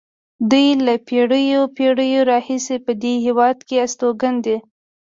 دوی 0.49 0.67
له 0.85 0.93
پېړیو 1.07 1.61
پېړیو 1.75 2.21
راهیسې 2.31 2.77
په 2.85 2.91
دې 3.01 3.13
هېواد 3.25 3.57
کې 3.67 3.75
استوګن 3.85 4.35
دي. 4.45 4.57